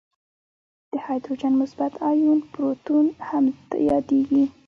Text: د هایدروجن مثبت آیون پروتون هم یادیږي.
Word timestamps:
د 0.91 0.93
هایدروجن 1.05 1.53
مثبت 1.61 1.93
آیون 2.09 2.39
پروتون 2.51 3.05
هم 3.29 3.43
یادیږي. 3.89 4.43